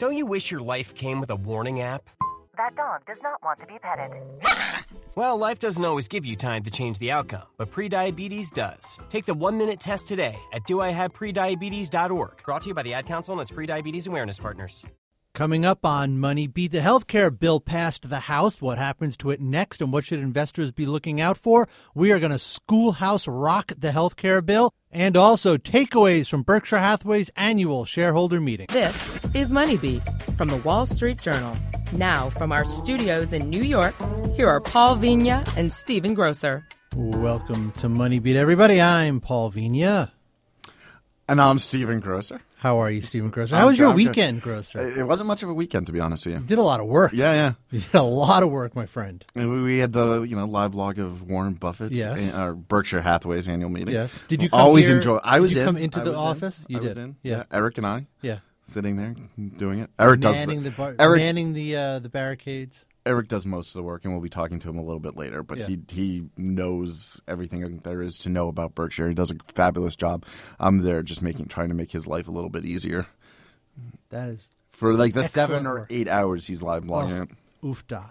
[0.00, 2.08] Don't you wish your life came with a warning app?
[2.56, 4.10] That dog does not want to be petted.
[5.16, 9.00] Well, life doesn't always give you time to change the outcome, but prediabetes does.
[9.08, 12.44] Take the one minute test today at doihaveprediabetes.org.
[12.44, 14.84] Brought to you by the Ad Council and its prediabetes awareness partners.
[15.32, 18.60] Coming up on Money Beat, the healthcare bill passed the House.
[18.60, 21.68] What happens to it next and what should investors be looking out for?
[21.94, 27.30] We are going to schoolhouse rock the healthcare bill and also takeaways from Berkshire Hathaway's
[27.36, 28.66] annual shareholder meeting.
[28.70, 30.02] This is Money Beat
[30.36, 31.56] from the Wall Street Journal.
[31.92, 33.94] Now, from our studios in New York,
[34.34, 36.66] here are Paul Vigna and Stephen Grocer.
[36.96, 38.80] Welcome to Money Beat, everybody.
[38.80, 40.10] I'm Paul Vigna.
[41.30, 42.40] And I'm Stephen Grocer.
[42.58, 43.54] How are you, Stephen Grocer?
[43.54, 44.80] How was your weekend, Grocer?
[44.98, 46.40] It wasn't much of a weekend, to be honest with you.
[46.40, 47.12] You did a lot of work.
[47.14, 47.52] Yeah, yeah.
[47.70, 49.24] You did a lot of work, my friend.
[49.36, 52.34] And we- we had the you know live blog of Warren Buffett's Yes.
[52.34, 53.94] uh, Berkshire Hathaway's annual meeting.
[53.94, 54.18] Yes.
[54.26, 55.20] Did you come always here- enjoy?
[55.22, 55.66] I did was you in.
[55.66, 56.26] come into I the was in.
[56.26, 56.64] office?
[56.68, 57.02] You I was did.
[57.04, 57.16] in.
[57.22, 57.44] Yeah.
[57.52, 58.38] Erik and I Yeah.
[58.66, 59.14] sitting there
[59.56, 59.90] doing it.
[60.00, 62.86] Erik does manning the, the, bar- Erik manning the uh, the barricades.
[63.06, 65.16] Erik does most of the work, and we'll be talking to him a little bit
[65.16, 65.42] later.
[65.42, 65.66] But Yeah.
[65.68, 69.08] he he knows everything there is to know about Berkshire.
[69.08, 70.24] He does a fabulous job.
[70.58, 73.06] I'm there just making trying to make his life a little bit easier
[74.10, 77.22] That is for like the seven or eight hours he's live blogging.
[77.22, 77.28] it.
[77.62, 78.10] oofda.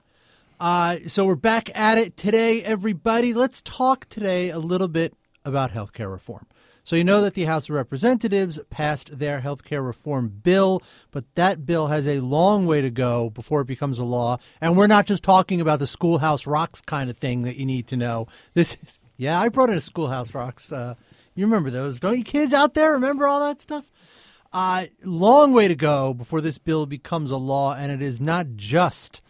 [0.59, 3.33] Uh, so we're back at it today, everybody.
[3.33, 5.13] Let's talk today a little bit
[5.45, 6.45] about healthcare reform.
[6.89, 11.63] So you know that the House of Representatives passed their healthcare reform bill, but that
[11.63, 14.39] bill has a long way to go before it becomes a law.
[14.59, 17.85] And we're not just talking about the Schoolhouse Rocks kind of thing that you need
[17.89, 18.25] to know.
[18.55, 20.71] This is yeah, I brought in a Schoolhouse Rocks.
[20.71, 20.95] Uh,
[21.35, 22.93] you remember those, don't you, kids out there?
[22.93, 23.91] Remember all that stuff?
[24.51, 28.55] Uh, long way to go before this bill becomes a law, and it is not
[28.55, 29.21] just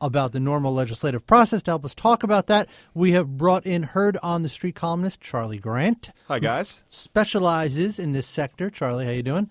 [0.00, 1.62] about the normal legislative process.
[1.64, 5.20] To help us talk about that, we have brought in Heard on the Street columnist
[5.20, 6.80] Charley Grant, Hi, guys.
[6.88, 8.70] specializes in this sector.
[8.70, 9.50] Charley, how you doing?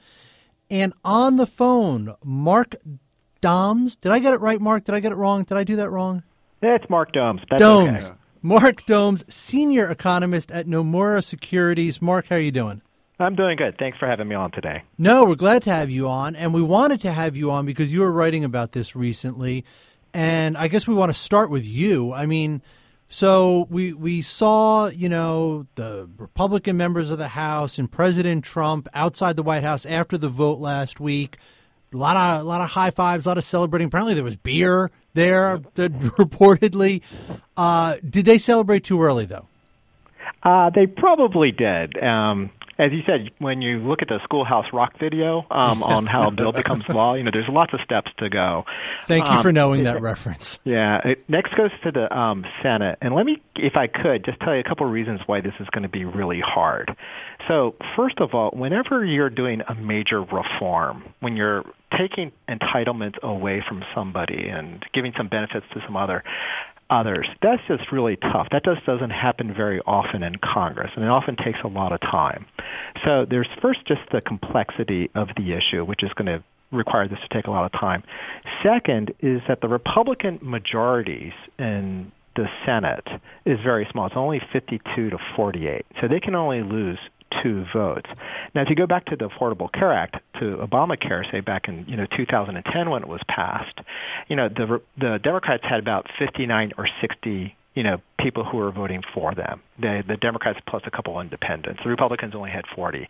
[0.69, 2.75] And on the phone, Mark
[3.41, 3.95] Doms.
[3.95, 4.85] Did I get it right, Mark?
[4.85, 5.43] Did I get it wrong?
[5.43, 6.23] Did I do that wrong?
[6.61, 7.41] It's Mark Domes.
[7.49, 8.05] That's Domes.
[8.07, 8.15] okay.
[8.41, 12.01] Mark Domes, senior economist at Nomura Securities.
[12.01, 12.81] Mark, how are you doing?
[13.19, 13.77] I'm doing good.
[13.77, 14.83] Thanks for having me on today.
[14.97, 17.93] No, we're glad to have you on, and we wanted to have you on because
[17.93, 19.63] you were writing about this recently,
[20.15, 22.13] and I guess we want to start with you.
[22.13, 22.61] I mean,
[23.09, 28.87] so we we saw, you know, the Republican members of the House and President Trump
[28.93, 31.37] outside the White House after the vote last week.
[31.93, 33.87] A lot of a lot of high fives, a lot of celebrating.
[33.87, 37.03] Apparently, there was beer there that reportedly.
[37.57, 39.49] Uh, did they celebrate too early though?
[40.45, 42.01] Uh, they probably did.
[42.01, 46.27] Um, as you said, when you look at the Schoolhouse Rock video um, on how
[46.27, 48.65] a bill becomes law, you know, there's lots of steps to go.
[49.05, 50.59] Thank you Um, for knowing that reference.
[50.65, 50.99] Yeah.
[51.07, 54.53] It next goes to the um, Senate, and let me, if I could, just tell
[54.53, 56.95] you a couple of reasons why this is going to be really hard.
[57.47, 61.63] So, first of all, whenever you're doing a major reform, when you're
[61.97, 66.23] taking entitlements away from somebody and giving some benefits to some other
[66.89, 68.47] others, that's just really tough.
[68.51, 72.01] That just doesn't happen very often in Congress, and it often takes a lot of
[72.01, 72.45] time.
[73.03, 77.19] So, there's first just the complexity of the issue, which is going to require this
[77.19, 78.03] to take a lot of time.
[78.63, 83.07] Second is that the Republican majorities in the Senate
[83.45, 84.07] is very small.
[84.07, 85.85] It's only 52 to 48.
[86.01, 86.99] So they can only lose
[87.41, 88.09] two votes.
[88.53, 91.85] Now, if you go back to the Affordable Care Act, to Obamacare, say back in
[91.87, 93.79] you know 2010 when it was passed,
[94.27, 98.71] you know the the Democrats had about 59 or 60 you know people who were
[98.71, 99.61] voting for them.
[99.79, 101.81] The the Democrats plus a couple independents.
[101.83, 103.07] The Republicans only had 40.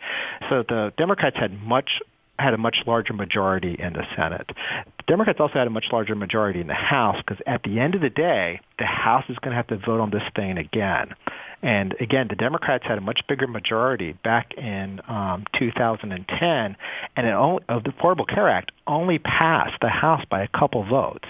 [0.50, 2.02] So the Democrats had much
[2.38, 4.48] had a much larger majority in the Senate.
[4.48, 7.96] The Democrats also had a much larger majority in the House because at the end
[7.96, 11.16] of the day, the House is going to have to vote on this thing again.
[11.66, 16.78] And again, the Democrats had a much bigger majority back in um, 2010,
[17.16, 20.84] and it only, of the Affordable Care Act only passed the House by a couple
[20.84, 21.28] votes.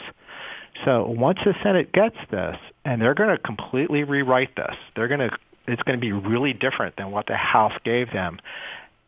[0.83, 5.21] So once the Senate gets this, and they're going to completely rewrite this, they're going
[5.21, 5.37] to
[5.67, 8.41] it's going to be really different than what the House gave them.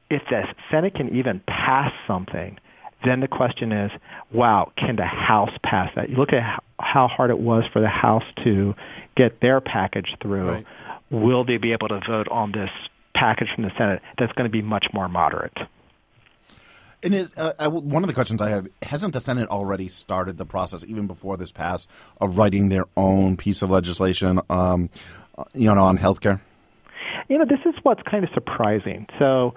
[0.09, 2.57] If the Senate can even pass something,
[3.03, 3.91] then the question is,
[4.31, 6.09] wow, can the House pass that?
[6.09, 8.75] You look at how- hard it was for the House to
[9.15, 10.51] get their package through.
[10.51, 10.65] Right.
[11.09, 12.69] Will they be able to vote on this
[13.13, 15.57] package from the Senate that's going to be much more moderate?
[17.03, 20.37] And it, uh, I, one of the questions I have hasn't the Senate already started
[20.37, 21.89] the process, even before this passed,
[22.19, 24.89] of writing their own piece of legislation, um,
[25.37, 26.41] uh, you know, on healthcare?
[27.29, 29.05] You know, this is what's kind of surprising.
[29.19, 29.53] So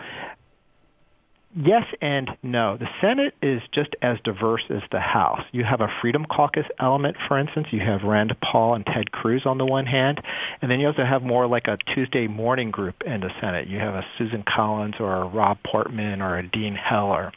[1.56, 2.76] Yes and no.
[2.76, 5.42] The Senate is just as diverse as the House.
[5.50, 7.66] You have a Freedom Caucus element, for instance.
[7.72, 10.22] You have Rand Paul and Ted Cruz on the one hand,
[10.62, 13.66] and then you also have more like a Tuesday morning group in the Senate.
[13.66, 17.32] You have a Susan Collins or a Rob Portman or a Dean Heller.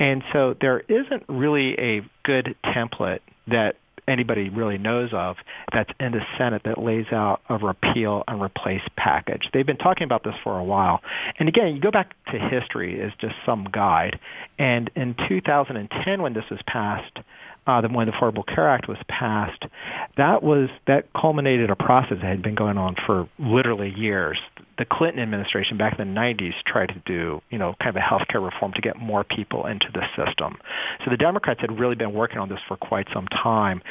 [0.00, 5.36] And so there isn't really a good template that anybody really knows of
[5.72, 9.48] that's in the Senate that lays out a repeal and replace package.
[9.52, 11.00] They've been talking about this for a while.
[11.38, 14.18] And again, you go back to history as just some guide.
[14.58, 17.18] And in 2010, when this was passed,
[17.66, 19.64] uh, when the Affordable Care Act was passed,
[20.16, 24.38] that was that culminated a process that had been going on for literally years.
[24.76, 28.00] The Clinton administration back in the 90s tried to do, you know, kind of a
[28.04, 30.56] healthcare reform to get more people into the system.
[31.04, 33.82] So the Democrats had really been working on this for quite some time.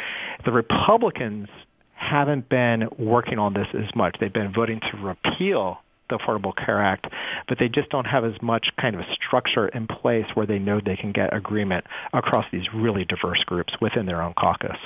[0.45, 1.47] The Republicans
[1.95, 4.18] haven't been working on this as much.
[4.19, 7.07] They've been voting to repeal the Affordable Care Act,
[7.47, 10.81] but they just don't have as much kind of structure in place where they know
[10.83, 14.77] they can get agreement across these really diverse groups within their own caucus.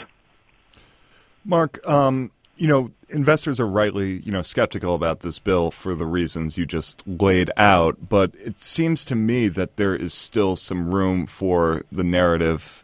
[1.43, 6.05] Mark, um, you know, investors are rightly, you know, skeptical about this bill for the
[6.05, 10.93] reasons you just laid out, but it seems to me that there is still some
[10.93, 12.83] room for the narrative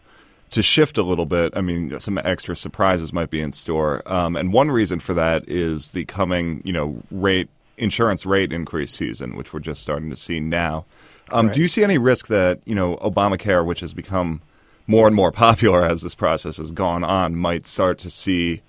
[0.52, 1.52] to shift a little bit.
[1.56, 4.04] I mean, some extra surprises might be in store.
[4.06, 8.94] Um, and one reason for that is the coming, you know, rate insurance rate increase
[8.94, 10.86] season, which we're just starting to see now.
[11.31, 11.56] Um, right.
[11.56, 14.42] Do you see any risk that you know Obamacare, which has become
[14.86, 18.62] more and more popular as this process has gone on, might start to see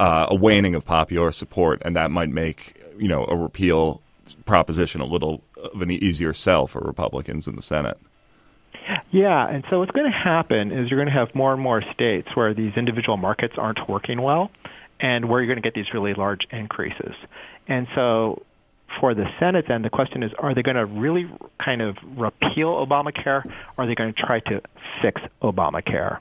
[0.00, 4.00] uh, a waning of popular support, and that might make you know a repeal
[4.46, 5.42] proposition a little
[5.74, 7.98] of an easier sell for Republicans in the Senate?
[9.10, 11.82] Yeah, and so what's going to happen is you're going to have more and more
[11.92, 14.50] states where these individual markets aren't working well
[14.98, 17.14] and where you're going to get these really large increases.
[17.68, 18.42] And so
[18.98, 22.86] for the Senate, then the question is, are they going to really kind of repeal
[22.86, 24.62] Obamacare, or are they going to try to
[25.02, 26.18] fix Obamacare?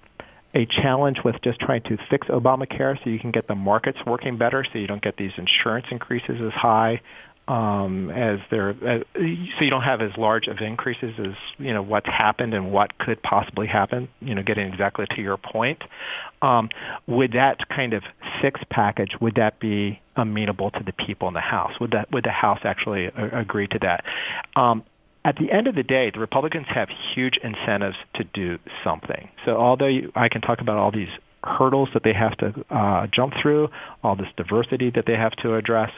[0.56, 4.38] A challenge with just trying to fix Obamacare so you can get the markets working
[4.38, 7.02] better, so you don't get these insurance increases as high,
[7.50, 9.22] um, as there, uh, so
[9.64, 13.22] you don't have as large of increases as you know what's happened and what could
[13.24, 14.08] possibly happen.
[14.22, 15.82] You know, getting exactly to your point,
[16.44, 16.70] um,
[17.08, 18.04] would that kind of
[18.40, 21.80] six package would that be amenable to the people in the House?
[21.80, 24.06] Would that would the House actually a- agree to that?
[24.56, 24.84] Um,
[25.30, 29.30] at the end of the day, the Republicans have huge incentives to do something.
[29.46, 31.10] So although you, I can talk about all these
[31.44, 33.70] hurdles that they have to uh, jump through,
[34.04, 35.92] all this diversity that they have to address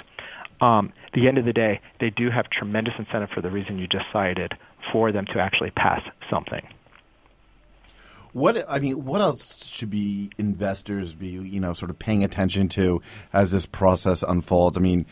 [0.59, 3.87] um, the end of the day, they do have tremendous incentive for the reason you
[3.87, 4.53] just cited
[4.91, 6.67] for them to actually pass something.
[8.33, 12.67] What I mean, what else should be investors be you know sort of paying attention
[12.69, 13.01] to
[13.31, 14.77] as this process unfolds?
[14.77, 15.05] I mean,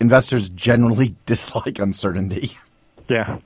[0.00, 2.56] investors generally dislike uncertainty.
[3.08, 3.38] Yeah.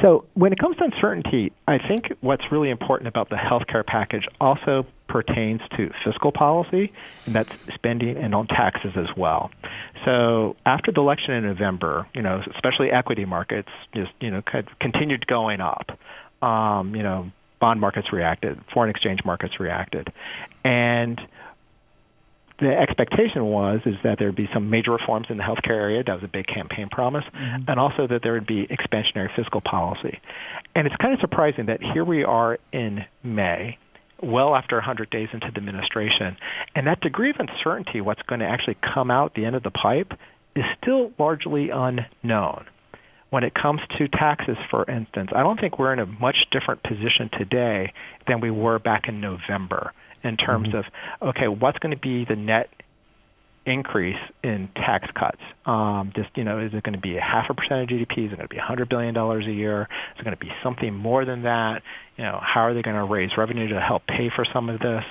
[0.00, 4.26] So when it comes to uncertainty, I think what's really important about the healthcare package
[4.40, 6.92] also pertains to fiscal policy,
[7.26, 9.50] and that's spending and on taxes as well.
[10.04, 14.42] So after the election in November, you know, especially equity markets just, you know,
[14.78, 15.98] continued going up.
[16.42, 17.30] Um, you know,
[17.60, 20.10] bond markets reacted, foreign exchange markets reacted.
[20.64, 21.20] And
[22.60, 26.04] the expectation was is that there would be some major reforms in the healthcare area.
[26.04, 27.68] That was a big campaign promise, mm-hmm.
[27.68, 30.20] and also that there would be expansionary fiscal policy.
[30.74, 33.78] And it's kind of surprising that here we are in May,
[34.22, 36.36] well after 100 days into the administration,
[36.74, 39.70] and that degree of uncertainty, what's going to actually come out the end of the
[39.70, 40.12] pipe,
[40.54, 42.66] is still largely unknown.
[43.30, 46.82] When it comes to taxes, for instance, I don't think we're in a much different
[46.82, 47.92] position today
[48.26, 49.92] than we were back in November
[50.22, 50.78] in terms mm-hmm.
[50.78, 52.70] of okay, what's going to be the net
[53.66, 55.40] increase in tax cuts?
[55.66, 58.26] Um, just you know, is it going to be a half a percent of GDP?
[58.26, 59.82] Is it going to be a hundred billion dollars a year?
[60.14, 61.82] Is it going to be something more than that?
[62.16, 64.80] You know, how are they going to raise revenue to help pay for some of
[64.80, 65.04] this?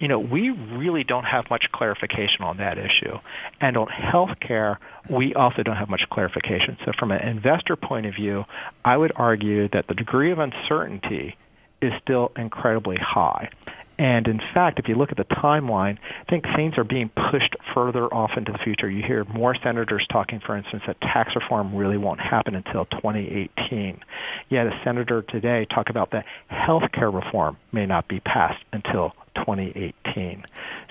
[0.00, 3.16] You know, we really don't have much clarification on that issue.
[3.60, 6.76] And on healthcare, we also don't have much clarification.
[6.84, 8.44] So from an investor point of view,
[8.84, 11.36] I would argue that the degree of uncertainty
[11.80, 13.50] is still incredibly high.
[13.98, 17.54] And in fact, if you look at the timeline, I think things are being pushed
[17.72, 18.90] further off into the future.
[18.90, 24.00] You hear more senators talking, for instance, that tax reform really won't happen until 2018.
[24.48, 29.14] Yet a senator today talked about that health care reform may not be passed until
[29.36, 30.44] 2018.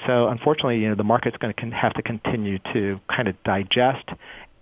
[0.06, 4.10] So unfortunately, you know, the market's going to have to continue to kind of digest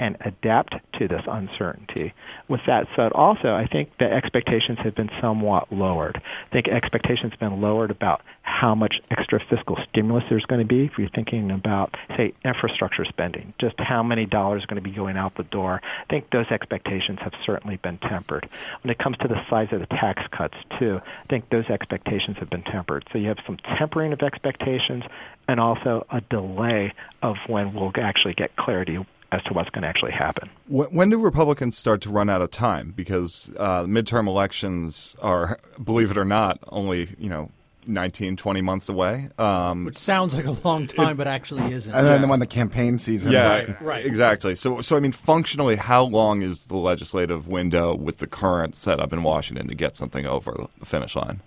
[0.01, 2.11] and adapt to this uncertainty.
[2.47, 6.19] With that said, also, I think the expectations have been somewhat lowered.
[6.19, 10.67] I think expectations have been lowered about how much extra fiscal stimulus there's going to
[10.67, 10.85] be.
[10.85, 14.95] If you're thinking about, say, infrastructure spending, just how many dollars are going to be
[14.95, 18.49] going out the door, I think those expectations have certainly been tempered.
[18.81, 22.37] When it comes to the size of the tax cuts, too, I think those expectations
[22.39, 23.07] have been tempered.
[23.11, 25.03] So you have some tempering of expectations
[25.47, 26.91] and also a delay
[27.21, 28.97] of when we'll actually get clarity
[29.31, 30.49] as to what's going to actually happen.
[30.67, 32.91] When do Republicans start to run out of time?
[32.95, 37.49] Because uh, midterm elections are, believe it or not, only you know
[37.87, 39.29] 19, 20 months away.
[39.37, 41.93] Um, Which sounds like a long time, it, but actually isn't.
[41.93, 42.27] And then yeah.
[42.27, 43.31] when the campaign season.
[43.31, 44.55] Yeah, right, right, exactly.
[44.55, 49.13] So, so I mean, functionally, how long is the legislative window with the current setup
[49.13, 51.41] in Washington to get something over the finish line?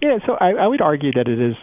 [0.00, 1.56] Yeah, so I, I would argue that it is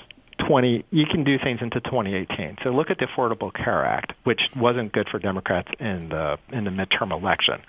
[0.47, 4.41] 20 you can do things into 2018 so look at the affordable care act which
[4.55, 7.61] wasn't good for democrats in the in the midterm election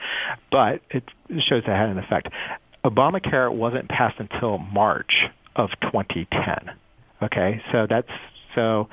[0.50, 1.04] but it
[1.40, 2.28] shows that had an effect.
[2.84, 5.24] Obamacare wasn't passed until march
[5.56, 6.74] of 2010
[7.22, 7.62] okay?
[7.70, 8.08] So that's
[8.54, 8.88] so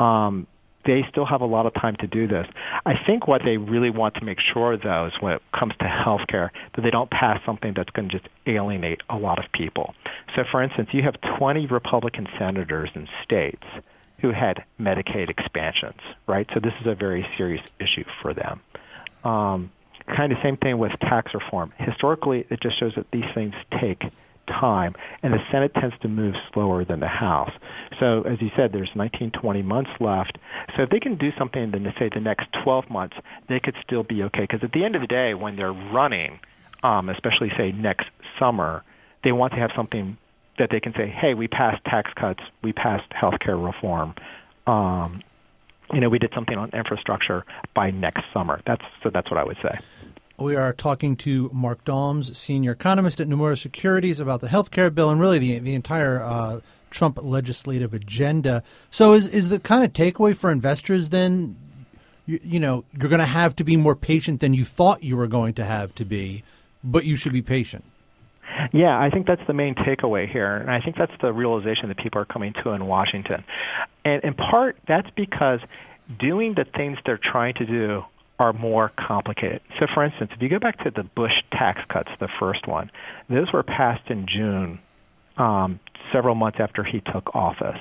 [0.00, 0.46] um
[0.84, 2.46] they still have a lot of time to do this.
[2.84, 5.86] I think what they really want to make sure, though, is when it comes to
[5.86, 9.50] health care, that they don't pass something that's going to just alienate a lot of
[9.52, 9.94] people.
[10.34, 13.64] So, for instance, you have 20 Republican senators in states
[14.20, 16.48] who had Medicaid expansions, right?
[16.54, 18.60] So this is a very serious issue for them.
[19.24, 19.70] Um,
[20.06, 21.72] kind of same thing with tax reform.
[21.78, 24.02] Historically, it just shows that these things take
[24.46, 27.52] time, and the Senate tends to move slower than the House.
[28.00, 30.38] So, as you said, there's 19, 20 months left.
[30.76, 33.16] So, if they can do something in, say, the next 12 months,
[33.48, 34.42] they could still be okay.
[34.42, 36.40] Because at the end of the day, when they're running,
[36.82, 38.06] um, especially, say, next
[38.38, 38.84] summer,
[39.22, 40.16] they want to have something
[40.58, 44.14] that they can say, hey, we passed tax cuts, we passed health care reform.
[44.66, 45.22] Um,
[45.92, 48.60] you know, we did something on infrastructure by next summer.
[48.66, 49.10] That's so.
[49.10, 49.78] That's what I would say.
[50.36, 54.90] We are talking to Mark Doms, senior economist at Nomura Securities, about the health care
[54.90, 56.60] bill and really the the entire uh,
[56.90, 58.64] Trump legislative agenda.
[58.90, 61.56] So, is is the kind of takeaway for investors then?
[62.26, 65.16] You, you know, you're going to have to be more patient than you thought you
[65.16, 66.42] were going to have to be,
[66.82, 67.84] but you should be patient.
[68.72, 71.98] Yeah, I think that's the main takeaway here, and I think that's the realization that
[71.98, 73.44] people are coming to in Washington.
[74.04, 75.60] And in part, that's because
[76.18, 78.04] doing the things they're trying to do
[78.38, 79.60] are more complicated.
[79.78, 82.90] So, for instance, if you go back to the Bush tax cuts, the first one,
[83.28, 84.80] those were passed in June,
[85.36, 85.80] um,
[86.12, 87.78] several months after he took office.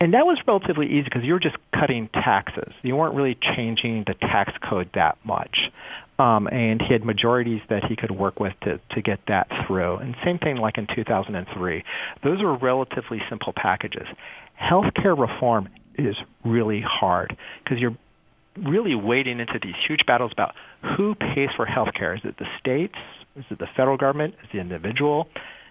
[0.00, 2.72] And that was relatively easy because you were just cutting taxes.
[2.82, 5.70] You weren't really changing the tax code that much.
[6.18, 9.96] Um, and he had majorities that he could work with to, to get that through.
[9.96, 11.84] And same thing like in 2003.
[12.22, 14.06] Those were relatively simple packages.
[14.60, 17.96] Healthcare reform is really hard because you're
[18.56, 20.54] really wading into these huge battles about
[20.96, 22.14] who pays for health care.
[22.14, 22.96] Is it the states?
[23.36, 24.34] Is it the federal government?
[24.42, 25.28] Is it the individual?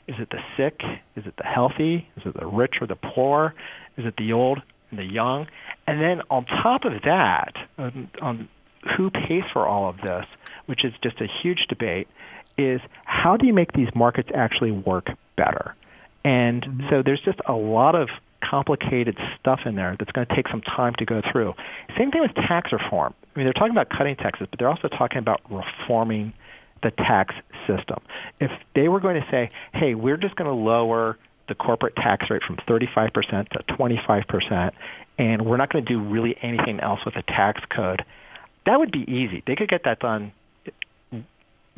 [0.07, 0.81] Is it the sick?
[1.15, 2.07] Is it the healthy?
[2.17, 3.53] Is it the rich or the poor?
[3.98, 5.48] Is it the old and the young?
[5.86, 8.50] And then on top of that, on, on
[8.95, 10.25] who pays for all of this,
[10.65, 12.07] which is just a huge debate,
[12.57, 15.75] is how do you make these markets actually work better?
[16.24, 16.89] And mm-hmm.
[16.89, 18.09] so there's just a lot of
[18.50, 21.53] complicated stuff in there that's going to take some time to go through.
[21.98, 23.13] Same thing with tax reform.
[23.24, 26.34] I mean, they're talking about cutting taxes, but they're also talking about reforming
[26.82, 27.36] the tax
[27.68, 28.00] system.
[28.39, 32.29] If they were going to say, hey, we're just going to lower the corporate tax
[32.29, 34.72] rate from 35% to 25%,
[35.18, 38.06] and we're not going to do really anything else with the tax code,
[38.65, 39.44] that would be easy.
[39.46, 40.32] They could get that done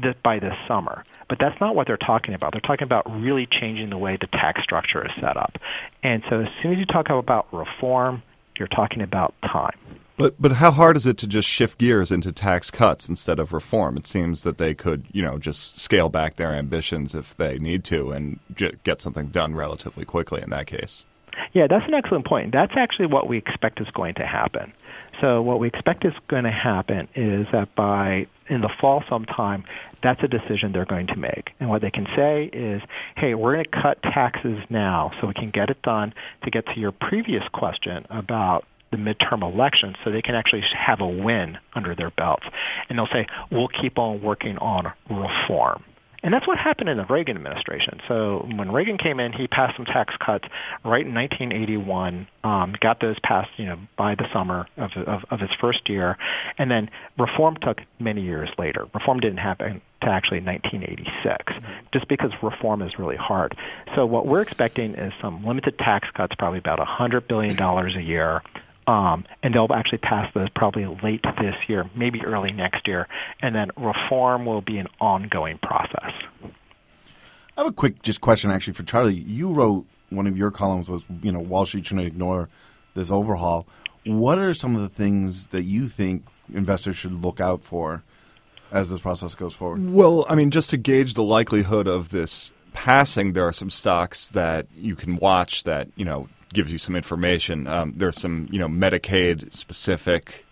[0.02, 1.04] this, by this summer.
[1.30, 2.52] But that's not what they're talking about.
[2.52, 5.58] They're talking about really changing the way the tax structure is set up.
[6.04, 8.24] And so as soon as you talk about reform,
[8.58, 9.78] you're talking about time.
[10.18, 13.54] But but how hard is it to just shift gears into tax cuts instead of
[13.54, 13.98] reform?
[13.98, 17.84] It seems that they could, you know, just scale back their ambitions if they need
[17.86, 21.06] to and j- get something done relatively quickly in that case.
[21.54, 22.52] Yeah, that's an excellent point.
[22.52, 24.74] That's actually what we expect is going to happen.
[25.20, 29.64] So what we expect is going to happen is that by in the fall sometime,
[30.04, 31.52] that's a decision they're going to make.
[31.60, 32.82] And what they can say is,
[33.16, 36.14] hey, we're going to cut taxes now so we can get it done
[36.44, 41.00] to get to your previous question about the midterm elections so they can actually have
[41.00, 42.46] a win under their belts.
[42.90, 45.84] And they'll say, we'll keep on working on reform.
[46.24, 48.00] And that's what happened in the Reagan administration.
[48.08, 50.48] So when Reagan came in, he passed some tax cuts
[50.84, 55.40] right in 1981, um, got those passed, you know, by the summer of, of, of
[55.40, 56.18] his first year,
[56.60, 58.88] and then reform took many years later.
[58.94, 61.54] Reform didn't happen to actually 1986,
[61.92, 63.56] just because reform is really hard.
[63.96, 68.44] So what we're expecting is some limited tax cuts, probably about $100 billion a year,
[68.92, 73.08] um, and they'll actually pass those probably late this year, maybe early next year,
[73.42, 76.12] and then reform will be an ongoing process.
[76.44, 79.14] I have a quick just question actually for Charley.
[79.14, 82.50] You wrote one of your columns was you know Wall Street shouldn't ignore
[82.94, 83.66] this overhaul.
[84.06, 88.04] What are some of the things that you think investors should look out for
[88.74, 89.90] as this process goes forward?
[89.90, 94.28] Well, I mean, just to gauge the likelihood of this passing, there are some stocks
[94.28, 97.68] that you can watch that you know gives you some information.
[97.68, 100.46] Um, there's some you know Medicaid specific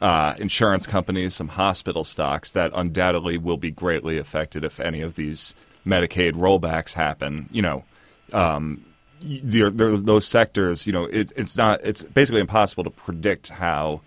[0.00, 5.16] uh, insurance companies, some hospital stocks that undoubtedly will be greatly affected if any of
[5.16, 5.54] these
[5.86, 7.48] Medicaid rollbacks happen.
[7.50, 7.84] You know.
[8.32, 8.84] Um,
[9.22, 11.80] there, there, those sectors, you know, it, it's not.
[11.82, 14.02] It's basically impossible to predict how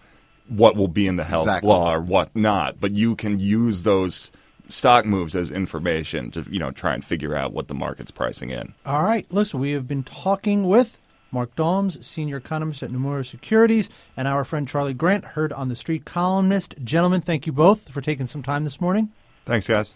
[0.48, 1.70] what will be in the health Exactly.
[1.70, 2.80] law or what not.
[2.80, 4.32] But you can use those
[4.68, 8.52] stock moves as information to you know try and figure out what the market's pricing
[8.52, 8.74] in.
[8.86, 10.98] All right, listen, we have been talking with
[11.32, 15.76] Mark Doms, senior economist at Nomura Securities, and our friend Charley Grant, heard on the
[15.76, 16.76] street columnist.
[16.84, 19.12] Gentlemen, thank you both for taking some time this morning.
[19.46, 19.96] Thanks, guys.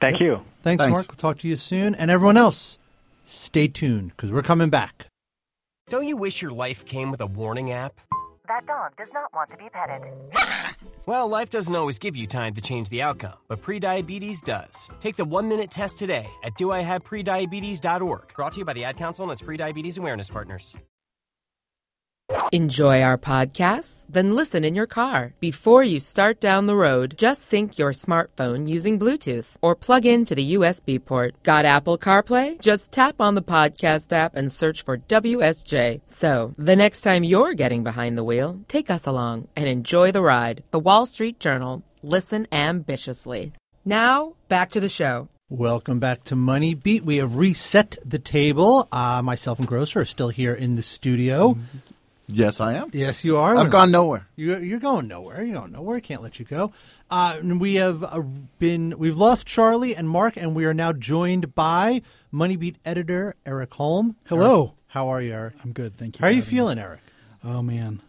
[0.00, 0.42] Thank you.
[0.62, 0.96] Thanks, Thanks.
[0.96, 1.08] Mark.
[1.08, 1.94] We'll talk to you soon.
[1.94, 2.78] And everyone else,
[3.24, 5.06] stay tuned because we're coming back.
[5.88, 8.00] Don't you wish your life came with a warning app?
[8.52, 10.02] That dog does not want to be petted.
[11.04, 14.88] Well, life doesn't always give you time to change the outcome, but prediabetes does.
[15.00, 18.34] Take the one minute test today at doihaveprediabetes.org.
[18.36, 20.76] Brought to you by the Ad Council and its prediabetes awareness partners.
[22.52, 24.04] Enjoy our podcasts?
[24.10, 25.32] Then listen in your car.
[25.40, 30.34] Before you start down the road, just sync your smartphone using Bluetooth or plug into
[30.34, 31.34] the USB port.
[31.44, 32.60] Got Apple CarPlay?
[32.60, 36.02] Just tap on the podcast app and search for WSJ.
[36.04, 40.20] So, the next time you're getting behind the wheel, take us along and enjoy the
[40.20, 40.62] ride.
[40.72, 41.82] The Wall Street Journal.
[42.02, 43.52] Listen ambitiously.
[43.84, 45.28] Now, back to the show.
[45.48, 47.04] Welcome back to Money Beat.
[47.04, 48.88] We have reset the table.
[48.92, 51.56] Uh, myself and Grocer are still here in the studio.
[52.32, 52.88] Yes, I am.
[52.92, 53.56] Yes, you are.
[53.56, 54.26] I've gone nowhere.
[54.36, 55.42] You're, you're going nowhere.
[55.42, 55.96] You're going nowhere.
[55.96, 56.72] I can't let you go.
[57.10, 58.22] Uh, we have uh,
[58.58, 63.74] been we've lost Charley and Mark, and we are now joined by Moneybeat editor Erik
[63.74, 64.16] Holm.
[64.26, 64.62] Hello.
[64.62, 65.54] Erik, how are you, Erik?
[65.62, 66.20] I'm good, thank you.
[66.22, 66.56] How are you having me.
[66.56, 67.00] feeling, Erik?
[67.44, 68.00] Oh man,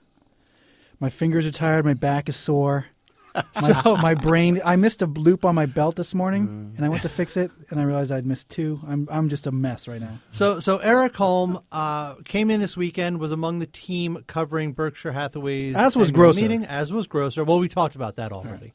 [1.00, 1.86] my fingers are tired.
[1.86, 2.88] My back is sore.
[3.36, 4.62] My, my brain.
[4.64, 7.52] I missed a loop on my belt this morning, and I went to fix it,
[7.70, 8.80] and I realized I'd missed two.
[8.88, 10.20] I'm I'm just a mess right now.
[10.32, 15.12] So, so Erik Holm uh, came in this weekend, was among the team covering Berkshire
[15.12, 16.42] Hathaway's As was Grocer.
[16.42, 17.44] meeting, as was Grocer.
[17.44, 18.74] Well, we talked about that already.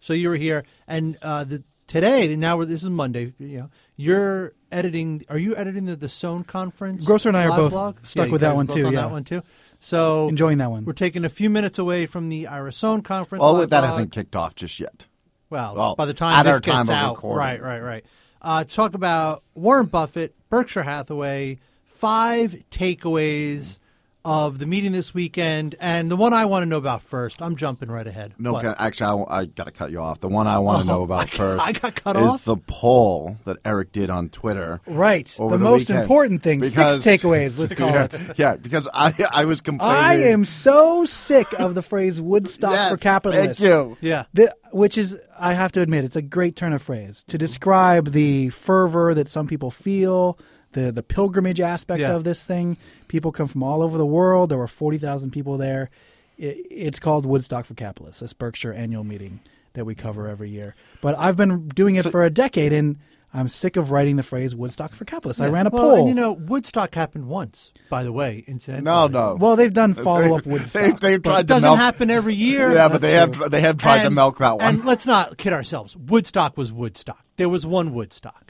[0.00, 3.34] So you were here, and uh, the today now we're, this is Monday.
[3.38, 5.24] You know, you're editing.
[5.28, 7.04] Are you editing the the Sohn conference?
[7.04, 8.04] Grocer and I are both blog?
[8.06, 9.00] stuck you with that one both too, On yeah.
[9.02, 9.42] that one too.
[9.80, 10.84] So Enjoying that one.
[10.84, 13.40] We're taking a few minutes away from the Ira Sohn conference.
[13.42, 13.90] Well, live that blog.
[13.90, 15.08] hasn't kicked off just yet.
[15.50, 17.38] Well, Well, by the time at this our time gets of out, recording.
[17.38, 18.04] right, right, right.
[18.40, 23.79] Uh, talk about Warren Buffett, Berkshire Hathaway, five takeaways
[24.24, 27.40] of the meeting this weekend, and the one I want to know about first.
[27.40, 28.34] I'm jumping right ahead.
[28.38, 30.20] No, can, actually, I, got to cut you off.
[30.20, 32.44] The one I want to Oh, know about I first I got cut is off?
[32.44, 34.80] the poll that Erik did on Twitter.
[34.86, 35.34] Right.
[35.38, 36.00] over the most weekend.
[36.00, 36.60] important thing.
[36.60, 37.58] Because- six takeaways.
[37.58, 38.38] Let's call yeah, it.
[38.38, 40.04] Yeah, because I I was complaining.
[40.04, 43.96] I am so sick of the phrase "Woodstock Yes, for capitalists." Thank you.
[44.00, 44.24] Yeah.
[44.34, 48.12] The, which is, I have to admit, it's a great turn of phrase to describe
[48.12, 50.38] the fervor that some people feel,
[50.72, 52.14] the the pilgrimage aspect Yeah.
[52.14, 52.76] of this thing.
[53.08, 54.50] People come from all over the world.
[54.50, 55.90] There were forty thousand people there.
[56.38, 59.40] It, it's called Woodstock for Capitalists, this Berkshire annual meeting
[59.74, 60.32] that we cover mm-hmm.
[60.32, 60.74] every year.
[61.00, 62.98] But I've been doing it for a decade, and
[63.32, 65.40] I'm sick of writing the phrase Woodstock for Capitalists.
[65.40, 65.98] I ran a well, poll.
[66.00, 68.84] And you know, Woodstock happened once, by the way, incidentally.
[68.84, 69.36] No, no.
[69.36, 70.82] well, they've done follow up They- Woodstock.
[70.82, 71.78] They, they've But tried it to doesn't milk.
[71.78, 72.72] happen every year.
[72.72, 74.66] Yeah, but they That's have they have tried to milk that one.
[74.66, 75.96] And let's not kid ourselves.
[75.96, 77.24] Woodstock was Woodstock.
[77.36, 78.49] There was one Woodstock.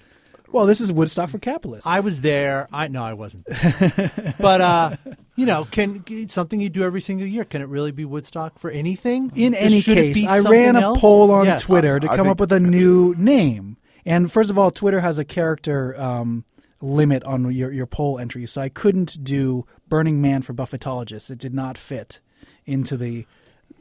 [0.52, 1.86] Well, this is Woodstock for Capitalists.
[1.86, 2.68] I was there.
[2.72, 3.46] I no, I wasn't.
[4.38, 4.96] But uh,
[5.36, 7.44] you know, can something you do every single year?
[7.44, 9.30] Can it really be Woodstock for anything?
[9.34, 11.00] In Or any should case, I ran a else?
[11.00, 11.62] poll on Yes.
[11.62, 13.76] Twitter to I come think- up with a new name.
[14.06, 16.44] And first of all, Twitter has a character um,
[16.80, 21.30] limit on your, your poll entries, so I couldn't do Burning Man for Buffetologists.
[21.30, 22.20] It did not fit
[22.64, 23.26] into the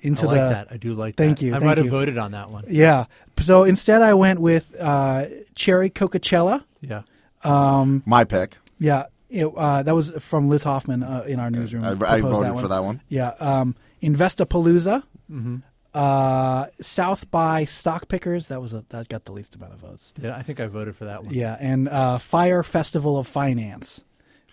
[0.04, 0.68] I into like the that.
[0.72, 1.46] I do like Thank that.
[1.46, 2.64] you, I thank might have voted on that one.
[2.68, 3.06] yeah.
[3.40, 5.26] So instead, I went with uh,
[5.56, 6.66] Cherry Coca-Cola.
[6.82, 7.04] Yeah.
[7.44, 8.58] Um, My pick.
[8.80, 11.84] yeah, it, uh, that was from Liz Hoffman uh, in our newsroom.
[11.86, 13.02] I, I voted that for that one.
[13.10, 15.58] Yeah, um, Investapalooza, Mm-hmm.
[15.94, 18.48] uh, South by Stock Pickers.
[18.48, 20.12] That was a, that got the least amount of votes.
[20.22, 21.34] Yeah, I think I voted for that one.
[21.34, 24.04] Yeah, and uh, Fire Festival of Finance.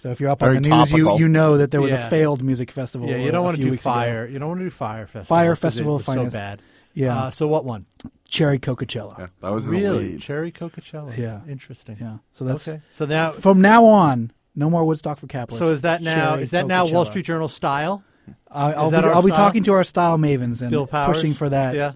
[0.06, 1.18] So if you're up Very on the news, you, topical.
[1.18, 2.06] you know that there was Yeah.
[2.06, 3.08] a failed music festival.
[3.08, 3.92] Yeah, you don't want to few do weeks ago.
[3.92, 4.24] fire.
[4.28, 5.24] You don't want to do fire festival.
[5.36, 6.62] Fire 'cause Festival it of was so bad.
[6.94, 7.18] Yeah.
[7.24, 7.86] Uh, so what one?
[8.28, 9.16] Cherry Coca-Cola.
[9.18, 10.20] Yeah, that was in the Really, lead.
[10.20, 11.12] cherry Coca-Cola.
[11.16, 11.40] Yeah.
[11.48, 11.96] interesting.
[12.00, 12.18] Yeah.
[12.34, 12.82] So that's okay.
[12.90, 14.30] So now, from now on.
[14.54, 15.66] No more Woodstock for capitalists.
[15.66, 17.06] so is that now Cherry is that now Wall Coca-Cola.
[17.06, 18.04] Street Journal style?
[18.48, 19.44] I- I'll, that be, our I'll be style?
[19.46, 21.74] talking to our style mavens and Bill Powers pushing for that.
[21.74, 21.92] Yeah.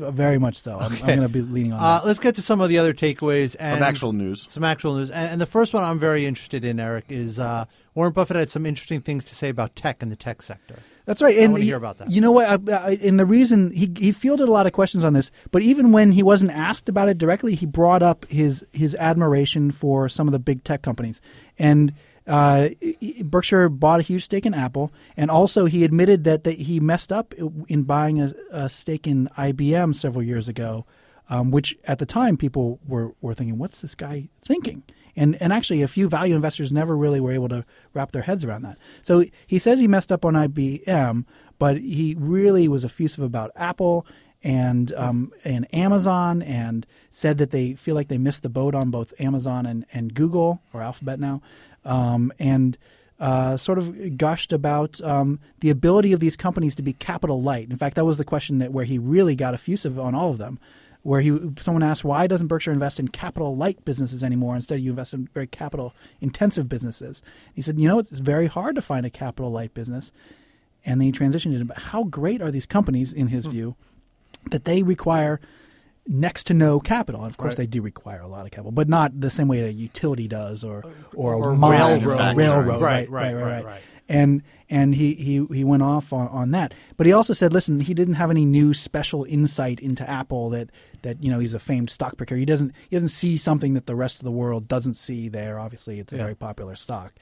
[0.00, 0.78] Uh, very much so.
[0.78, 2.06] I'm, I'm going to be leaning on Uh, that.
[2.06, 4.46] let's get to some of the other takeaways and Some actual news.
[4.48, 7.64] Some actual news, and, and the first one I'm very interested in, Erik, is uh,
[7.94, 10.78] Warren Buffett had some interesting things to say about tech and the tech sector.
[11.06, 11.36] That's right.
[11.36, 12.10] I And wanna y- hear about that.
[12.10, 12.46] You know what?
[12.70, 15.60] I, I, and the reason he he fielded a lot of questions on this, but
[15.62, 20.08] even when he wasn't asked about it directly, he brought up his his admiration for
[20.08, 21.20] some of the big tech companies.
[21.58, 21.92] And
[22.26, 22.70] uh,
[23.22, 27.12] Berkshire bought a huge stake in Apple, and also he admitted that, that he messed
[27.12, 27.34] up
[27.68, 30.86] in buying a, a stake in IBM several years ago,
[31.28, 34.84] um, which at the time people were, were thinking, "What's this guy thinking?"
[35.16, 38.44] And and actually, a few value investors never really were able to wrap their heads
[38.44, 38.78] around that.
[39.02, 41.24] So he says he messed up on IBM,
[41.58, 44.06] but he really was effusive about Apple
[44.42, 48.90] and um, and Amazon, and said that they feel like they missed the boat on
[48.90, 51.40] both Amazon and, and Google or Alphabet now,
[51.84, 52.78] um, and.
[53.20, 57.70] Uh, sort of gushed about um, the ability of these companies to be capital light.
[57.70, 60.38] In fact, that was the question that where he really got effusive on all of
[60.38, 60.58] them
[61.04, 64.90] where he someone asked why doesn't Berkshire invest in capital light businesses anymore instead you
[64.90, 69.06] invest in very capital intensive businesses he said you know it's very hard to find
[69.06, 70.10] a capital light business
[70.84, 73.76] and then he transitioned it but how great are these companies in his view
[74.50, 75.40] that they require
[76.06, 77.58] next to no capital and of course Right.
[77.58, 80.62] they do require a lot of capital but not the same way a utility does
[80.62, 82.20] or or, Or a mine railroad.
[82.20, 83.80] or railroad Right, right right, right right, right, right.
[84.08, 86.72] and and he, he he went off on, on that.
[86.96, 90.70] But he also said, listen, he didn't have any new special insight into Apple that,
[91.02, 92.34] that you know he's a famed stock picker.
[92.34, 95.58] He doesn't he doesn't see something that the rest of the world doesn't see there.
[95.58, 96.22] Obviously, it's a Yeah.
[96.22, 97.12] very popular stock.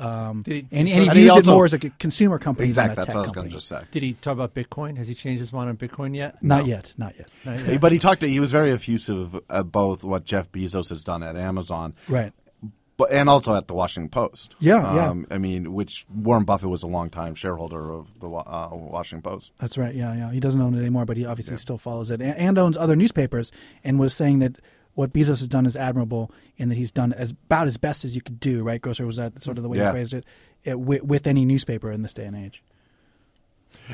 [0.00, 1.92] Um, Did he- and, and he And he views also- it more as a c-
[1.98, 2.94] consumer company Exactly.
[2.94, 3.82] than a That's tech what I was going to just say.
[3.90, 4.96] Did he talk about Bitcoin?
[4.96, 6.42] Has he changed his mind on Bitcoin yet?
[6.42, 6.66] Not No.
[6.66, 7.28] yet, not yet.
[7.44, 7.80] Not yet.
[7.80, 8.22] But he talked.
[8.22, 12.32] To, he was very effusive at both what Jeff Bezos has done at Amazon, Right.
[12.96, 14.56] but and also at the Washington Post.
[14.58, 15.08] Yeah, yeah.
[15.10, 19.52] Um, I mean, which Warren Buffett was a longtime shareholder of the uh, Washington Post.
[19.58, 19.94] That's right.
[19.94, 20.32] Yeah, yeah.
[20.32, 22.96] He doesn't own it anymore, but he obviously still follows it and, and owns other
[22.96, 23.52] newspapers.
[23.84, 24.60] And was saying that
[25.00, 28.14] what Bezos has done is admirable, in that he's done as about as best as
[28.14, 28.62] you could do.
[28.62, 29.86] Right, Grocer was that sort of the way Yeah.
[29.86, 30.24] he phrased it,
[30.64, 32.62] it with, with any newspaper in this day and age.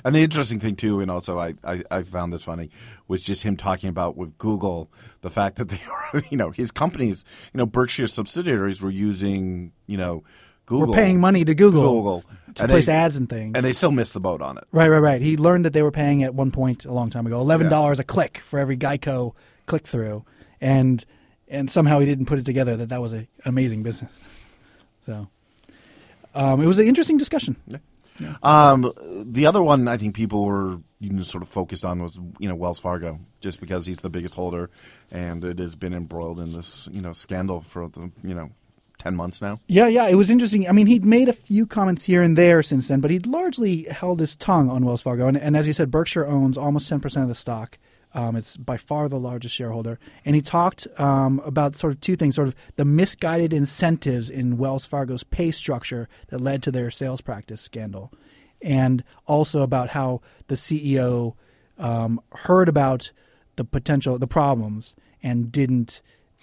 [0.04, 2.70] And the interesting thing too, and also I, I, I found this funny,
[3.08, 4.90] was just him talking about with Google
[5.22, 5.80] the fact that they
[6.12, 10.22] were, you know, his companies, you know, Berkshire subsidiaries were using, you know,
[10.66, 10.88] Google.
[10.88, 12.24] We're paying money to Google, Google
[12.56, 13.52] to And place they- ads and things.
[13.54, 14.64] and they still missed the boat on it.
[14.72, 15.22] right, right, right.
[15.22, 17.98] He learned that they were paying at one point a long time ago eleven dollars
[17.98, 19.32] a click for every Geico
[19.66, 20.24] click through,
[20.60, 21.04] and
[21.48, 24.20] and somehow he didn't put it together that that was a, an amazing business.
[25.02, 25.28] So
[26.34, 27.56] um, it was an interesting discussion.
[28.42, 28.92] Um,
[29.24, 32.48] the other one I think people were you know sort of focused on was you
[32.48, 34.70] know Wells Fargo, just because he's the biggest holder,
[35.10, 38.50] and it has been embroiled in this you know scandal for the you know
[38.98, 39.60] ten months now.
[39.66, 40.68] Yeah, yeah, it was interesting.
[40.68, 43.84] I mean, he'd made a few comments here and there since then, but he'd largely
[43.84, 45.28] held his tongue on Wells Fargo.
[45.28, 47.78] And, and as you said, Berkshire owns almost 10% of the stock.
[48.14, 49.98] Um, it's by far the largest shareholder.
[50.24, 54.56] And he talked um, about sort of two things sort of the misguided incentives in
[54.56, 58.12] Wells Fargo's pay structure that led to their sales practice scandal,
[58.62, 61.34] and also about how the CEO
[61.78, 63.12] um, heard about
[63.56, 66.00] the potential, the problems, and didn't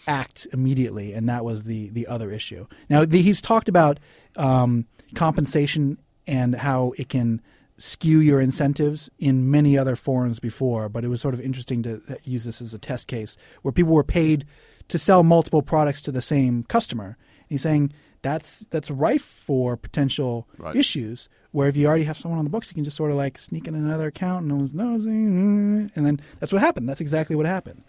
[0.08, 2.68] act immediately, and that was the the other issue.
[2.90, 4.00] Now the, he's talked about
[4.36, 5.98] um, compensation
[6.28, 7.42] and how it can
[7.84, 12.02] skew your incentives in many other forums before, but it was sort of interesting to
[12.24, 14.46] use this as a test case where people were paid
[14.88, 17.18] to sell multiple products to the same customer.
[17.42, 17.92] And he's saying
[18.22, 20.78] that's that's rife for potential Right.
[20.78, 23.18] issues where if you already have someone on the books, you can just sort of
[23.18, 25.88] like sneak in another account and no one's nosing, mm-hmm.
[25.94, 26.88] and then that's what happened.
[26.88, 27.84] That's exactly what happened.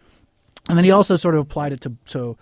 [0.68, 2.36] And then he also sort of applied it to so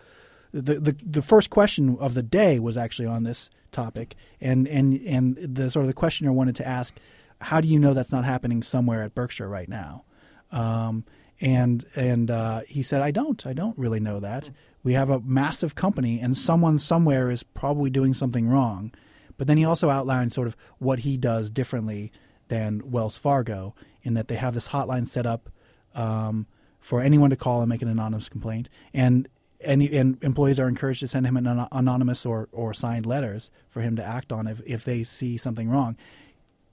[0.53, 4.95] the the the first question of the day was actually on this topic, and and
[5.07, 6.99] and the sort of the questioner wanted to ask,
[7.43, 10.05] how do you know that's not happening somewhere at Berkshire right now?
[10.51, 11.05] Um,
[11.41, 14.51] and and uh, he said, I don't, I don't really know that.
[14.83, 18.93] We have a massive company, and someone somewhere is probably doing something wrong.
[19.37, 22.13] But then he also outlined sort of what he does differently
[22.49, 25.49] than Wells Fargo in that they have this hotline set up
[25.95, 26.47] um,
[26.81, 29.29] for anyone to call and make an anonymous complaint, and
[29.61, 33.81] any and employees are encouraged to send him an anonymous or, or signed letters for
[33.81, 35.97] him to act on if, if they see something wrong.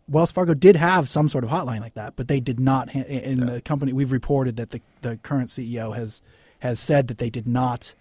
[0.09, 2.91] Wells Fargo did have some sort of hotline like that, but they did not.
[2.91, 6.21] ha- In the company, we've reported that the, the current CEO has
[6.59, 7.93] has said that they did not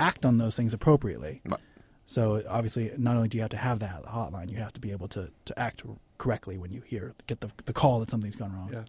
[0.00, 1.40] act on those things appropriately.
[1.44, 1.60] Right.
[2.06, 4.90] So obviously, not only do you have to have that hotline, you have to be
[4.90, 5.82] able to, to act
[6.18, 8.84] correctly when you hear get the the call that something's gone wrong.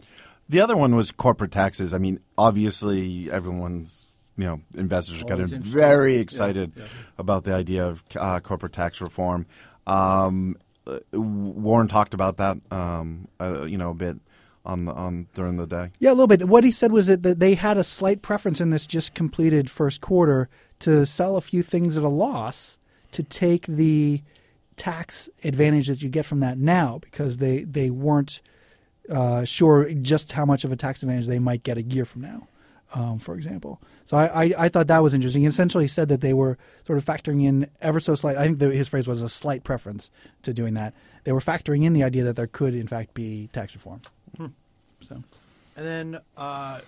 [0.48, 1.94] The other one was corporate taxes.
[1.94, 6.84] I mean, obviously, everyone's you know investors are Always getting very excited yeah.
[7.18, 9.46] about the idea of uh, corporate tax reform.
[9.86, 10.56] Um,
[11.12, 14.16] Warren talked about that, um, uh, you know, a bit
[14.64, 15.90] on the, on during the day.
[15.98, 16.48] Yeah, a little bit.
[16.48, 19.70] What he said was that that they had a slight preference in this just completed
[19.70, 20.48] first quarter
[20.80, 22.78] to sell a few things at a loss
[23.12, 24.22] to take the
[24.76, 28.40] tax advantage that you get from that now because they, they weren't
[29.08, 32.22] uh, sure just how much of a tax advantage they might get a year from
[32.22, 32.48] now,
[32.94, 33.80] um, for example.
[34.06, 35.42] So I, I, I thought that was interesting.
[35.42, 38.36] He essentially said that they were sort of factoring in ever so slight.
[38.36, 40.10] I think the, his phrase was a slight preference
[40.42, 40.94] to doing that.
[41.24, 44.02] They were factoring in the idea that there could, in fact, be tax reform.
[45.08, 45.22] So.
[45.76, 46.80] And then uh,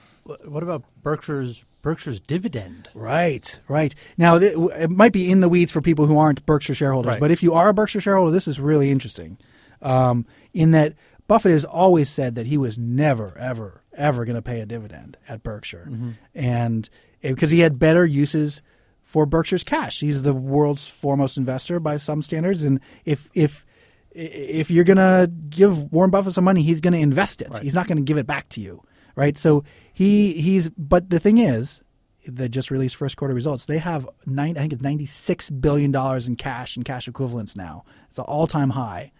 [0.44, 2.88] what about Berkshire's Berkshire's dividend?
[2.94, 3.94] Right, right.
[4.16, 7.20] Now, it might be in the weeds for people who aren't Berkshire shareholders, Right.
[7.20, 9.38] but if you are a Berkshire shareholder, this is really interesting.
[9.82, 10.94] Um, in that
[11.26, 15.16] Buffett has always said that he was never, ever, ever going to pay a dividend
[15.28, 16.10] at Berkshire, mm-hmm.
[16.34, 16.88] and
[17.22, 18.62] eh, because he had better uses
[19.02, 20.00] for Berkshire's cash.
[20.00, 23.64] He's the world's foremost investor by some standards, and if if
[24.10, 27.54] if you're going to give Warren Buffett some money, he's going to invest it.
[27.58, 28.82] He's not going to give it back to you,
[29.14, 29.36] right?
[29.36, 31.82] So he he's but the thing is,
[32.26, 33.66] they just released first quarter results.
[33.66, 37.56] They have nine, I think it's ninety six billion dollars in cash and cash equivalents
[37.56, 37.84] now.
[38.08, 39.12] It's an all time high.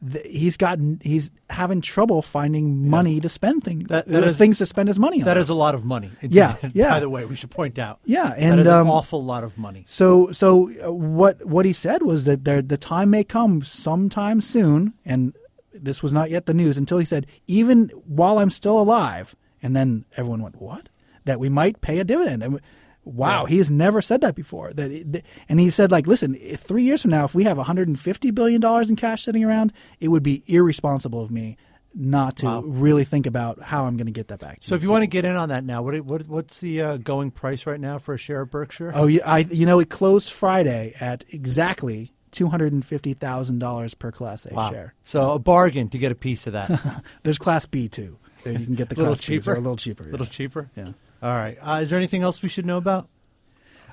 [0.00, 4.58] The- He's gotten he's having trouble finding money to spend things That- that uh, things
[4.58, 5.24] to spend his money on.
[5.26, 6.12] That is a lot of money.
[6.22, 6.90] Yeah, yeah.
[6.90, 7.98] By the way, we should point out.
[8.04, 9.82] Yeah, and, is um, an awful lot of money.
[9.86, 14.40] So, so uh, what what he said was that there, the time may come sometime
[14.40, 15.34] soon, and
[15.74, 19.74] this was not yet the news until he said, even while I'm still alive, and
[19.74, 20.88] then everyone went, "What?"
[21.24, 22.42] That we might pay a dividend.
[22.42, 22.60] And
[23.08, 24.72] wow, he has never said that before.
[24.72, 28.30] That, it- and he said, like, listen, three years from now, if we have 150
[28.32, 31.56] billion dollars in cash sitting around, it would be irresponsible of me
[31.94, 32.60] not to Wow.
[32.60, 34.60] really think about how I'm going to get that back.
[34.60, 36.82] To So if you want to get in on that now, what what what's the
[36.82, 38.92] uh, going price right now for a share of Berkshire?
[38.94, 43.58] Oh, yeah, I you know it closed Friday at exactly two hundred and fifty thousand
[43.58, 44.70] dollars per Class A wow.
[44.70, 44.94] share.
[45.02, 47.02] So a bargain to get a piece of that.
[47.22, 48.18] There's Class B too.
[48.44, 49.24] There you can get the little Class Bs.
[49.24, 49.52] cheaper.
[49.54, 50.04] A little cheaper.
[50.04, 50.30] A little yeah.
[50.32, 50.70] cheaper.
[50.76, 50.88] Yeah.
[51.22, 51.58] All right.
[51.60, 53.08] Uh, is there anything else we should know about?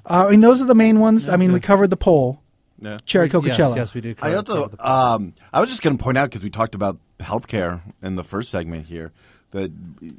[0.05, 1.27] Uh, I mean, those are the main ones.
[1.27, 2.41] I mean, we covered the poll.
[2.79, 2.97] Yeah.
[3.05, 3.75] Cherry Yes, Coca-Cola.
[3.75, 4.17] yes, we did.
[4.21, 7.81] I also, um, I was just going to point out because we talked about healthcare
[8.03, 9.13] in the first segment here
[9.51, 9.71] that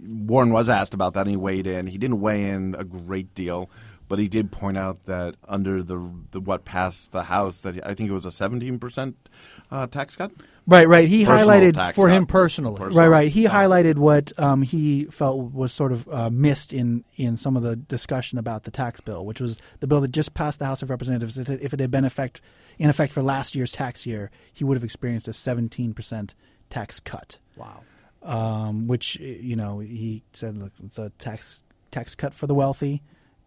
[0.03, 1.87] Warren was asked about that and he weighed in.
[1.87, 3.71] He didn't weigh in a great deal,
[4.09, 7.95] but he did point out that under the, the what passed the House, that I
[7.95, 9.29] think it was a seventeen percent
[9.71, 10.33] uh, tax cut.
[10.69, 11.07] Right, right.
[11.07, 12.79] He Personal highlighted for him personally.
[12.79, 13.05] Personal.
[13.05, 13.31] Right, right.
[13.31, 17.63] He highlighted what um, he felt was sort of uh, missed in, in some of
[17.63, 20.83] the discussion about the tax bill, which was the bill that just passed the House
[20.83, 21.39] of Representatives.
[21.39, 22.41] If it if it had been effect,
[22.79, 26.35] in effect for last year's tax year, he would have experienced a 17%
[26.69, 27.39] tax cut.
[27.57, 27.83] Wow.
[28.25, 33.03] um, which you know he said look, it's a tax tax cut for the wealthy.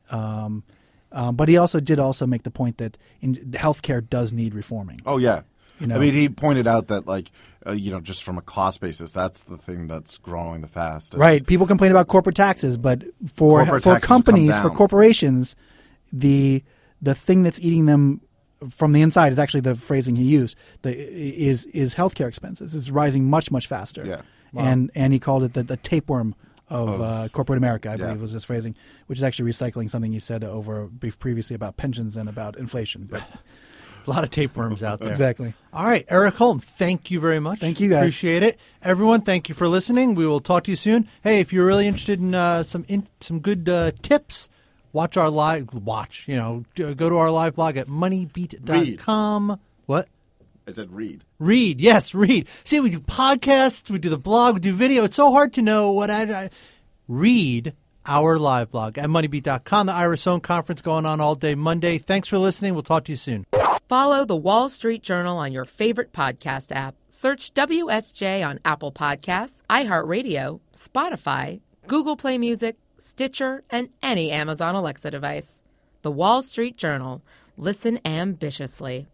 [0.09, 0.63] Um,
[1.11, 4.99] um, but he also did also make the point that in, healthcare does need reforming.
[5.05, 5.41] Oh yeah.
[5.79, 7.31] You know- I mean, he pointed out that, like,
[7.65, 11.17] uh, you know, just from a cost basis, that's the thing that's growing the fastest.
[11.19, 11.45] Right.
[11.45, 15.55] People complain about corporate taxes, but for Corporate for companies, for corporations,
[16.11, 16.63] the
[17.01, 18.21] the thing that's eating them
[18.69, 20.55] from the inside is actually the phrasing he used.
[20.81, 22.75] The is is healthcare expenses.
[22.75, 24.05] It's rising much much faster.
[24.05, 24.21] Yeah.
[24.55, 26.35] And and he called it the, the tapeworm
[26.69, 27.89] of, uh, corporate America.
[27.89, 28.07] I Yeah.
[28.07, 28.75] believe was his phrasing,
[29.07, 33.07] which is actually recycling something he said over brief previously about pensions and about inflation.
[33.09, 33.23] But
[34.07, 35.09] A lot of tapeworms out there.
[35.09, 35.53] exactly.
[35.73, 37.59] All right, Erik Holm, thank you very much.
[37.59, 38.03] Thank you, guys.
[38.03, 38.57] Appreciate it.
[38.81, 40.15] Everyone, thank you for listening.
[40.15, 41.07] We will talk to you soon.
[41.21, 44.49] Hey, if you're really interested in uh, some in, some good uh, tips,
[44.93, 46.25] watch our live watch.
[46.27, 49.59] You know, go to our live blog at moneybeat.com.
[49.85, 50.07] What?
[50.69, 51.23] I said read.
[51.39, 52.47] Read, yes, read.
[52.63, 55.03] See, we do podcasts, we do the blog, we do video.
[55.03, 56.49] It's so hard to know what I, I
[57.07, 57.73] read
[58.05, 59.87] our live blog at moneybeat.com.
[59.87, 61.97] The Ira Sohn conference going on all day Monday.
[61.97, 62.73] Thanks for listening.
[62.73, 63.45] We'll talk to you soon.
[63.87, 66.93] Follow the Wall Street Journal on your favorite podcast app.
[67.07, 75.09] Search WSJ on Apple Podcasts, iHeartRadio, Spotify, Google Play Music, Stitcher, and any Amazon Alexa
[75.09, 75.63] device.
[76.03, 77.23] The Wall Street Journal.
[77.57, 79.07] Listen ambitiously.